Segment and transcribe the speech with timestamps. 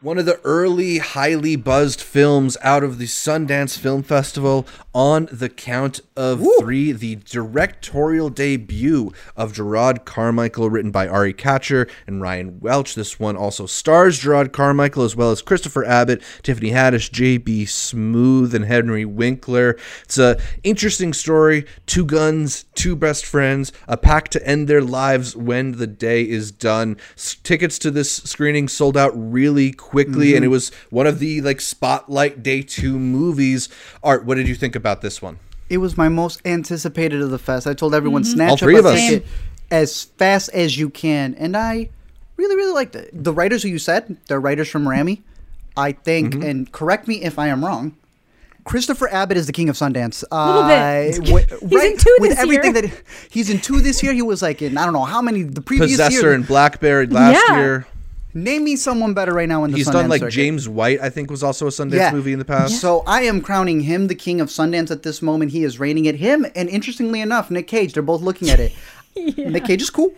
[0.00, 5.48] One of the early, highly buzzed films out of the Sundance Film Festival on the
[5.48, 12.60] count of three, the directorial debut of Jerrod Carmichael, written by Ari Katcher and Ryan
[12.60, 12.94] Welch.
[12.94, 17.64] This one also stars Jerrod Carmichael as well as Christopher Abbott, Tiffany Haddish, J.B.
[17.64, 19.76] Smoove, and Henry Winkler.
[20.04, 21.66] It's a interesting story.
[21.86, 26.52] Two guns, two best friends, a pact to end their lives when the day is
[26.52, 26.98] done.
[27.42, 31.60] Tickets to this screening sold out really quickly, and it was one of the like
[31.60, 33.68] spotlight day two movies.
[34.02, 35.38] Art, what did you think about this one?
[35.70, 37.66] It was my most anticipated of the fest.
[37.66, 39.00] I told everyone All snatch three up of a us.
[39.00, 39.26] ticket
[39.70, 41.90] as fast as you can, and I
[42.36, 43.10] really, really liked it.
[43.12, 45.22] The writers who you said, they're writers from Ramy.
[45.76, 46.42] I think, Mm-hmm.
[46.42, 47.94] and correct me if I am wrong.
[48.64, 50.24] Christopher Abbott is the king of Sundance.
[50.30, 51.18] little bit.
[51.18, 52.82] Uh, wi- He's right, in two this with everything year.
[52.82, 54.12] that he's in two this year.
[54.12, 56.32] He was like in I don't know how many the previous Possessor year.
[56.34, 57.56] and Black Bear last Yeah.
[57.58, 57.86] year.
[58.44, 60.32] Name me someone better right now in the He's Sundance done like circuit.
[60.34, 62.80] James White, I think was also a Sundance movie in the past.
[62.80, 65.50] So I am crowning him the king of Sundance at this moment.
[65.50, 66.16] He is reigning it.
[66.16, 67.94] Him and interestingly enough, Nick Cage.
[67.94, 68.72] They're both looking at it.
[69.16, 70.12] Nick Cage is cool.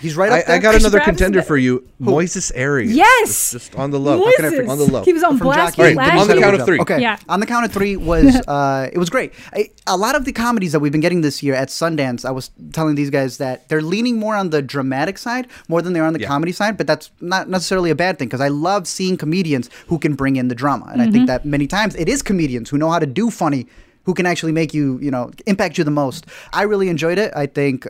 [0.00, 0.56] He's right I, up there.
[0.56, 2.94] I got another Travis contender for you, Moises Arias.
[2.94, 3.28] Yes!
[3.30, 4.18] It's just on the low.
[4.20, 4.24] Moises.
[4.24, 5.04] How can I forget- on the low.
[5.04, 5.90] He was on from blast Jockey.
[5.90, 6.80] with All right, last on the count of three.
[6.80, 7.00] Okay.
[7.00, 7.18] Yeah.
[7.28, 9.32] On the count of three was uh, it was great.
[9.52, 12.30] I, a lot of the comedies that we've been getting this year at Sundance, I
[12.30, 16.00] was telling these guys that they're leaning more on the dramatic side more than they
[16.00, 16.28] are on the Yeah.
[16.28, 16.76] comedy side.
[16.78, 20.36] But that's not necessarily a bad thing because I love seeing comedians who can bring
[20.36, 22.98] in the drama, and I think that many times it is comedians who know how
[22.98, 23.66] to do funny.
[24.04, 26.26] Who can actually make you, you know, impact you the most?
[26.52, 27.32] I really enjoyed it.
[27.34, 27.88] I think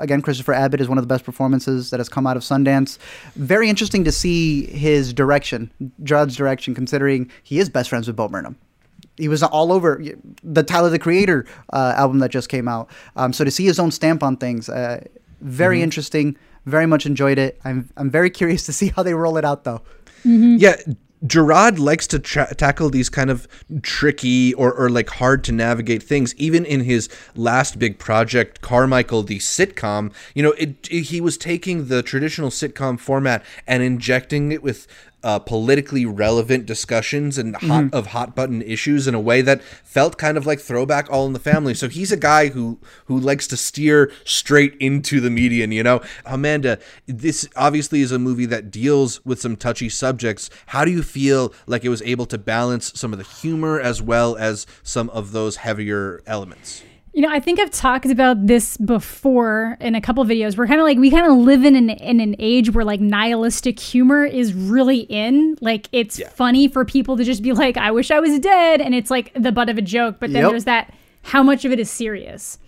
[0.00, 2.98] Again, Christopher Abbott is one of the best performances that has come out of Sundance.
[3.36, 5.70] Very interesting to see his direction,
[6.02, 8.56] Jerrod's direction, considering he is best friends with Bo Burnham.
[9.16, 10.02] He was all over
[10.42, 12.88] the Tyler the Creator uh, album that just came out.
[13.16, 15.04] Um, so to see his own stamp on things, uh,
[15.40, 16.36] very interesting.
[16.66, 17.60] Very much enjoyed it.
[17.64, 19.82] I'm I'm very curious to see how they roll it out, though.
[20.24, 20.76] Yeah,
[21.24, 23.46] Jerrod likes to tra- tackle these kind of
[23.82, 26.34] tricky or, or like hard to navigate things.
[26.36, 31.36] Even in his last big project, Carmichael, the sitcom, you know, it, it- he was
[31.36, 34.86] taking the traditional sitcom format and injecting it with
[35.22, 40.18] uh, politically relevant discussions and hot of hot button issues in a way that felt
[40.18, 41.74] kind of like throwback All in the Family.
[41.74, 45.72] So he's a guy who who likes to steer straight into the median.
[45.72, 50.50] You know, Amanda, this obviously is a movie that deals with some touchy subjects.
[50.66, 54.00] How do you feel like it was able to balance some of the humor as
[54.00, 56.82] well as some of those heavier elements?
[57.12, 60.56] You know, I think I've talked about this before in a couple videos.
[60.56, 63.00] We're kind of like we kind of live in an in an age where like
[63.00, 65.56] nihilistic humor is really in.
[65.60, 68.94] Like it's funny for people to just be like, "I wish I was dead," and
[68.94, 70.16] it's like the butt of a joke.
[70.20, 70.50] But then Yep.
[70.52, 72.58] there's that how much of it is serious,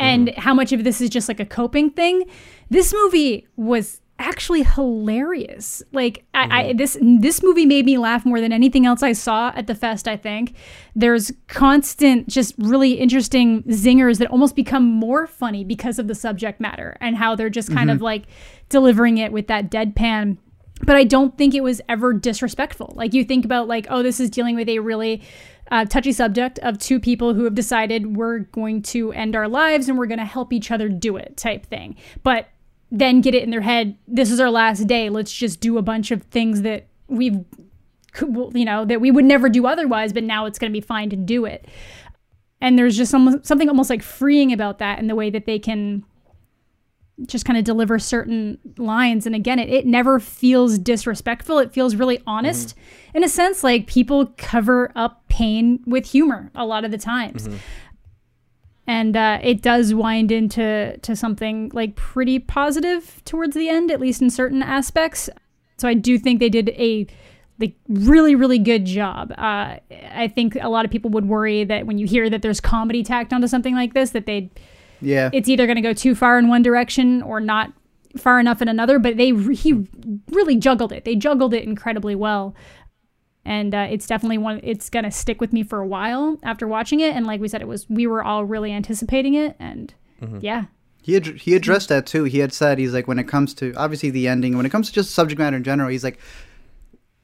[0.00, 0.40] and mm-hmm.
[0.40, 2.24] how much of this is just like a coping thing.
[2.68, 5.82] This movie was actually hilarious.
[5.92, 9.52] Like I, I this this movie made me laugh more than anything else I saw
[9.54, 10.08] at the fest.
[10.08, 10.54] I think
[10.94, 16.60] there's constant, just really interesting zingers that almost become more funny because of the subject
[16.60, 18.24] matter and how they're just kind of like
[18.68, 20.38] delivering it with that deadpan.
[20.82, 22.92] But I don't think it was ever disrespectful.
[22.96, 25.22] Like you think about like, oh, this is dealing with a really
[25.70, 29.88] uh, touchy subject of two people who have decided we're going to end our lives
[29.88, 31.96] and we're going to help each other do it type thing.
[32.22, 32.48] But
[32.90, 35.82] then get it in their head this is our last day let's just do a
[35.82, 37.44] bunch of things that we've
[38.54, 41.10] you know that we would never do otherwise but now it's going to be fine
[41.10, 41.66] to do it.
[42.60, 45.58] And there's just some, something almost like freeing about that in the way that they
[45.58, 46.04] can
[47.26, 49.26] just kind of deliver certain lines.
[49.26, 52.70] And again it, it never feels disrespectful it feels really honest.
[52.70, 53.16] Mm-hmm.
[53.18, 57.48] In a sense like people cover up pain with humor a lot of the times
[57.48, 57.58] mm-hmm.
[58.86, 64.00] And uh, it does wind into to something like pretty positive towards the end, at
[64.00, 65.28] least in certain aspects.
[65.78, 67.06] So I do think they did a
[67.58, 69.32] like really really good job.
[69.32, 69.76] Uh,
[70.12, 73.02] I think a lot of people would worry that when you hear that there's comedy
[73.02, 74.50] tacked onto something like this, that they
[75.00, 75.30] Yeah.
[75.32, 77.72] it's either going to go too far in one direction or not
[78.16, 78.98] far enough in another.
[78.98, 79.86] But they he
[80.30, 81.04] really juggled it.
[81.04, 82.54] They juggled it incredibly well.
[83.46, 84.60] And uh, it's definitely one.
[84.62, 87.14] It's gonna stick with me for a while after watching it.
[87.14, 89.56] And like we said, it was we were all really anticipating it.
[89.58, 90.40] And mm-hmm.
[90.42, 90.64] yeah,
[91.02, 92.24] He ad- he addressed that too.
[92.24, 94.88] He had said he's like when it comes to obviously the ending, when it comes
[94.88, 96.18] to just subject matter in general, he's like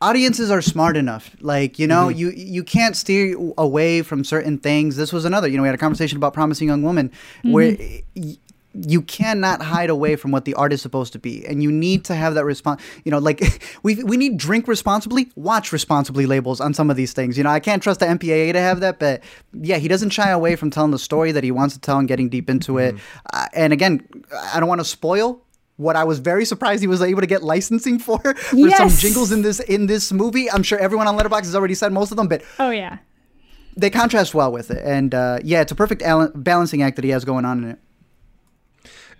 [0.00, 1.34] audiences are smart enough.
[1.40, 2.18] Like you know, mm-hmm.
[2.18, 4.96] you you can't steer away from certain things.
[4.96, 5.48] This was another.
[5.48, 7.10] You know, we had a conversation about promising young woman
[7.42, 7.72] where.
[7.72, 8.30] Mm-hmm.
[8.74, 11.70] Y- you cannot hide away from what the art is supposed to be, and you
[11.72, 12.80] need to have that response.
[13.04, 13.40] You know, like
[13.82, 17.36] we we need drink responsibly, watch responsibly labels on some of these things.
[17.38, 19.22] You know, I can't trust the MPAA to have that, but
[19.52, 22.08] yeah, he doesn't shy away from telling the story that he wants to tell and
[22.08, 22.94] getting deep into it.
[23.32, 24.06] Uh, and again,
[24.54, 25.42] I don't want to spoil
[25.76, 29.32] what I was very surprised he was able to get licensing for for some jingles
[29.32, 30.50] in this in this movie.
[30.50, 32.98] I'm sure everyone on Letterboxd has already said most of them, but Oh yeah.
[33.76, 34.82] they contrast well with it.
[34.84, 37.70] And uh, yeah, it's a perfect al- balancing act that he has going on in
[37.70, 37.78] it.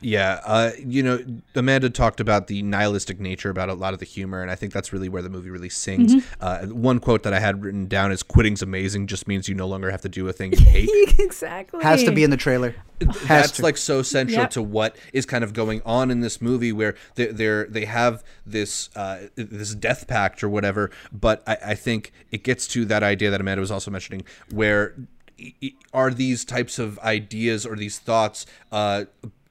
[0.03, 4.05] Yeah, uh, you know, Amanda talked about the nihilistic nature about a lot of the
[4.05, 6.25] humor, and I think that's really where the movie really sings.
[6.41, 9.67] Uh, one quote that I had written down is "Quitting's amazing just means you no
[9.67, 11.83] longer have to do a thing you hate." exactly.
[11.83, 12.75] Has to be in the trailer.
[13.01, 13.63] Has that's to.
[13.63, 14.51] like so central Yep.
[14.51, 18.23] to what is kind of going on in this movie where they they're, they have
[18.47, 23.03] this uh, this death pact or whatever but I, I think it gets to that
[23.03, 24.23] idea that Amanda was also mentioning
[24.53, 24.95] where
[25.41, 29.05] i- i- are these types of ideas or these thoughts uh,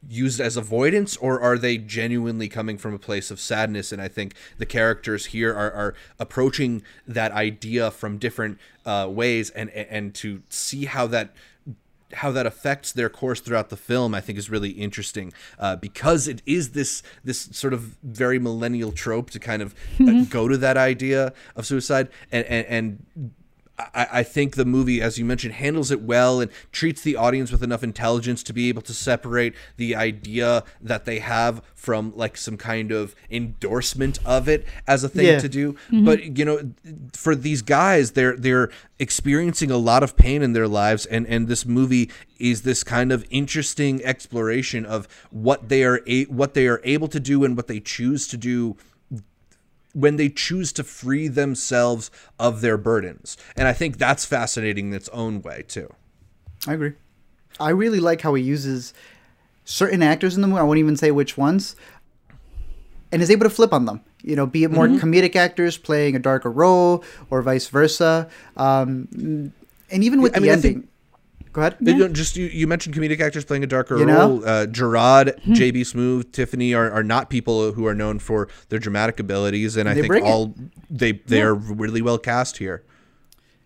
[0.08, 3.92] used as avoidance or are they genuinely coming from a place of sadness?
[3.92, 9.50] And i think the characters here are, are approaching that idea from different uh, ways
[9.52, 11.34] and and to see how that
[12.14, 15.34] how that affects their course throughout the film, I think is really interesting.
[15.60, 20.26] Uh, because it is this this sort of very millennial trope to kind of uh,
[20.30, 23.32] go to that idea of suicide, and and, and
[23.94, 27.52] I, I think the movie, as you mentioned, handles it well and treats the audience
[27.52, 32.38] with enough intelligence to be able to separate the idea that they have from like
[32.38, 35.40] some kind of endorsement of it as a thing Yeah.
[35.40, 35.74] to do.
[35.74, 36.06] Mm-hmm.
[36.06, 36.72] But you know,
[37.14, 38.70] for these guys, they're they're
[39.00, 43.12] experiencing a lot of pain in their lives, and and this movie is this kind
[43.12, 47.56] of interesting exploration of what they are a- what they are able to do and
[47.58, 48.78] what they choose to do
[49.94, 53.38] when they choose to free themselves of their burdens.
[53.56, 55.94] And I think that's fascinating in its own way too.
[56.68, 56.94] I agree.
[57.60, 58.94] I really like how he uses
[59.66, 60.60] certain actors in the movie.
[60.60, 61.76] I won't even say which ones,
[63.12, 64.02] and is able to flip on them.
[64.24, 68.30] You know, be it more comedic actors playing a darker role, or vice versa.
[68.56, 69.08] Um,
[69.90, 70.88] and even with I the mean, ending,
[71.54, 71.78] go ahead.
[71.82, 74.20] You know, just you, you mentioned comedic actors playing a darker You know?
[74.20, 74.46] role.
[74.46, 79.20] Uh, Jerrod, JB Smoove, Tiffany are, are not people who are known for their dramatic
[79.20, 80.30] abilities, and I They think bring it.
[80.30, 80.54] all
[80.90, 82.84] they they are really well cast here.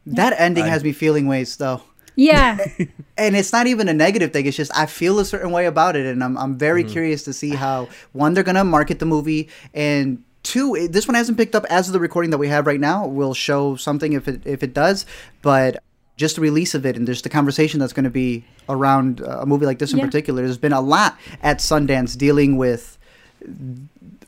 [0.05, 1.81] That ending has me feeling ways though.
[2.15, 2.57] Yeah.
[3.17, 4.45] and it's not even a negative thing.
[4.45, 7.33] It's just I feel a certain way about it, and I'm I'm very curious to
[7.33, 11.65] see how one they're gonna market the movie, and two this one hasn't picked up
[11.71, 13.05] as of the recording that we have right now.
[13.07, 15.05] We'll show something if it if it does,
[15.41, 15.83] but
[16.17, 19.39] just the release of it and just the conversation that's going to be around uh,
[19.41, 20.05] a movie like this in Yeah.
[20.05, 20.43] particular.
[20.43, 22.97] There's been a lot at Sundance dealing with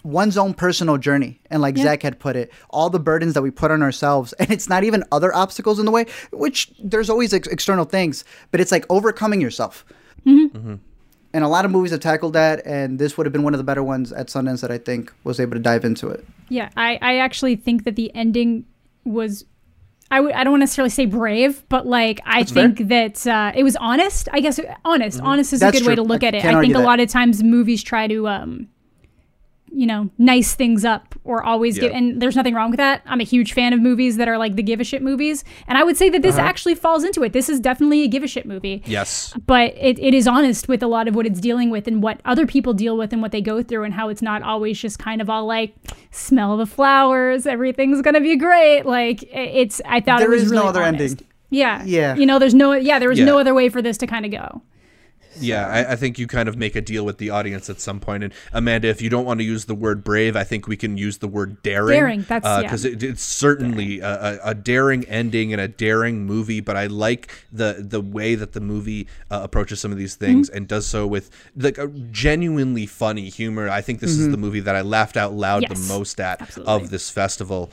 [0.03, 1.39] one's own personal journey.
[1.49, 1.83] And like Yeah.
[1.83, 4.33] Zach had put it, all the burdens that we put on ourselves.
[4.39, 8.23] And it's not even other obstacles in the way, which there's always ex- external things,
[8.51, 9.85] but it's like overcoming yourself.
[10.25, 12.65] And a lot of movies have tackled that.
[12.65, 15.13] And this would have been one of the better ones at Sundance that I think
[15.23, 16.25] was able to dive into it.
[16.49, 18.65] Yeah, I, I actually think that the ending
[19.03, 19.45] was
[20.09, 23.75] I w- I don't necessarily say brave, but like I think that uh, it was
[23.75, 24.29] honest.
[24.31, 25.19] I guess honest.
[25.21, 25.65] Honest is Mm-hmm.
[25.67, 26.45] That's a good way to look I at it.
[26.45, 26.83] I think a that.
[26.85, 28.69] lot of times movies try to um
[29.77, 33.01] you know, nice things up or always give and there's nothing wrong with that.
[33.05, 35.43] I'm a huge fan of movies that are like the give a shit movies.
[35.67, 36.47] And I would say that this Uh-huh.
[36.47, 37.31] actually falls into it.
[37.31, 39.35] This is definitely a give a shit movie Yes.
[39.45, 42.21] but it, it is honest with a lot of what it's dealing with and what
[42.25, 44.97] other people deal with and what they go through and how it's not always just
[44.97, 45.75] kind of all like
[46.11, 50.51] smell the flowers everything's gonna be great like it's i thought There it was is
[50.51, 51.01] no other honest.
[51.21, 51.27] ending.
[51.51, 52.15] yeah Yeah.
[52.15, 53.25] you know there's no yeah there was Yeah.
[53.25, 54.61] no other way for this to kind of go
[55.39, 57.99] Yeah, I, I think you kind of make a deal with the audience at some
[57.99, 58.23] point.
[58.23, 60.97] And Amanda, if you don't want to use the word brave, I think we can
[60.97, 61.99] use the word daring.
[61.99, 62.61] Daring, that's- yeah.
[62.63, 66.59] because it, it's certainly a, a, daring ending and a daring movie.
[66.59, 70.49] But I like the the way that the movie uh, approaches some of these things
[70.49, 70.57] Mm-hmm.
[70.57, 73.69] and does so with like a genuinely funny humor.
[73.69, 75.73] I think this is the movie that I laughed out loud Mm-hmm.
[75.73, 76.73] Yes, the most at absolutely.
[76.73, 77.69] of this festival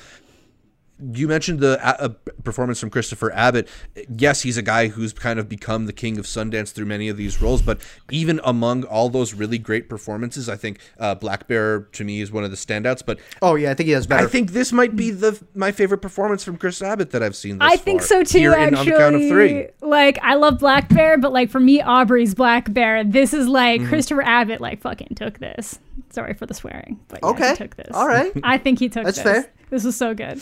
[1.12, 2.08] you mentioned the uh, uh,
[2.44, 3.68] performance from Christopher Abbott.
[4.08, 7.16] Yes, he's a guy who's kind of become the king of Sundance through many of
[7.16, 11.80] these roles, but even among all those really great performances, I think uh, Black Bear
[11.80, 13.04] to me is one of the standouts.
[13.04, 14.24] But Oh, yeah, I think he has better.
[14.24, 17.58] I think this might be the my favorite performance from Chris Abbott that I've seen.
[17.58, 19.66] Thus i think far, so too here in actually on the count of three.
[19.80, 23.80] like i love black bear but like for me aubrey's black bear this is like
[23.80, 23.88] Mm-hmm.
[23.88, 25.78] christopher abbott like fucking took this
[26.14, 27.50] sorry for the swearing but yeah, Okay.
[27.50, 28.33] he took this All right.
[28.44, 29.52] i think he took That's this fair.
[29.71, 30.40] this was so good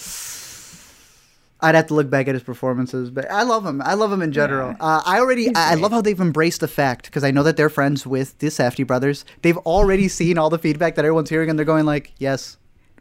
[1.65, 3.81] I'd have to look back at his performances, but I love him.
[3.83, 4.75] I love him in general.
[4.81, 7.57] Uh, I already, I I love how they've embraced the fact because I know that
[7.57, 9.25] they're friends with the Safdie brothers.
[9.43, 12.57] They've already seen all the feedback that everyone's hearing, and they're going like, "Yes,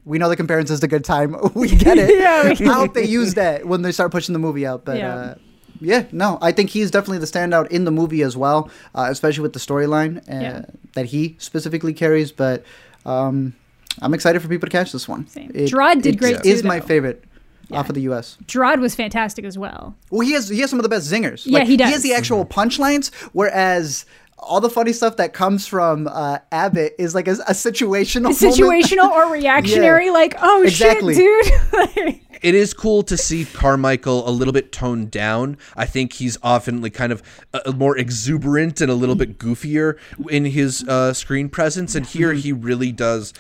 [0.06, 1.36] we know the comparisons to Good Time.
[1.56, 4.40] we get it." Yeah, we I hope they use that when they start pushing the
[4.40, 4.86] movie out.
[4.86, 5.16] But Yeah.
[5.16, 5.36] uh,
[5.82, 9.42] yeah, no, I think he's definitely the standout in the movie as well, uh, especially
[9.42, 10.66] with the storyline uh, Yeah.
[10.94, 12.32] that he specifically carries.
[12.32, 12.64] But
[13.06, 13.54] um,
[14.02, 15.28] I'm excited for people to catch this one.
[15.28, 15.52] Same.
[15.54, 16.86] It- Jerrod did it great Is too, my though.
[16.88, 17.24] favorite
[17.72, 18.38] off of the U.S.
[18.46, 19.96] Jerrod was fantastic as well.
[20.10, 21.44] Well, he has he has some of the best zingers.
[21.46, 21.88] Yeah, he does.
[21.88, 24.06] He has the actual punchlines, whereas
[24.40, 28.40] all the funny stuff that comes from uh, Abbott is like a, a situational, moment.
[28.40, 30.08] situational or reactionary.
[30.08, 30.12] Yeah.
[30.12, 31.14] Like, oh Exactly.
[31.16, 31.96] shit, dude.
[31.96, 35.58] Like, it is cool to see Carmichael a little bit toned down.
[35.76, 37.22] I think he's often like kind of
[37.54, 39.98] uh, more exuberant and a little bit goofier
[40.30, 43.34] in his uh, screen presence, and here he really does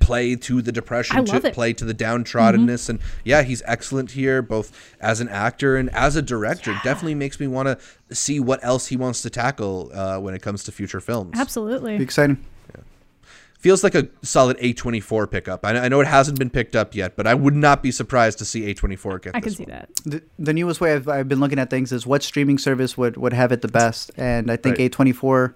[0.00, 1.54] play to the depression, I love to it.
[1.54, 6.16] play to the downtroddenness, and yeah, he's excellent here, both as an actor and as
[6.16, 6.72] a director.
[6.82, 10.42] Definitely makes me want to see what else he wants to tackle uh, when it
[10.42, 11.38] comes to future films.
[11.38, 11.96] absolutely.
[11.96, 12.44] Be exciting.
[13.62, 15.64] Feels like a solid A24 pickup.
[15.64, 18.38] I, I know it hasn't been picked up yet, but I would not be surprised
[18.38, 19.78] to see A24 get I this can see one.
[19.78, 19.88] that.
[20.04, 23.16] The, the newest way I've, I've been looking at things is what streaming service would,
[23.16, 24.90] would have it the best, and I think Right.
[24.90, 25.54] A24.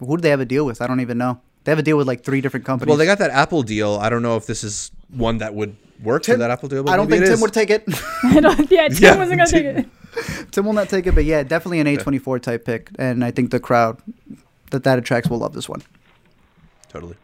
[0.00, 0.82] Who do they have a deal with?
[0.82, 1.40] I don't even know.
[1.64, 2.90] They have a deal with like three different companies.
[2.90, 3.94] Well, they got that Apple deal.
[3.98, 6.82] I don't know if this is one that would work for that Apple deal.
[6.82, 7.40] But I don't think Tim is.
[7.40, 7.84] would take it.
[8.24, 9.86] I don't, yeah, Tim Yeah, wasn't gonna take it.
[10.52, 13.50] Tim will not take it, but yeah, definitely an A24 type pick, and I think
[13.52, 13.96] the crowd
[14.70, 15.82] that that attracts will love this one.
[16.92, 17.16] Totally.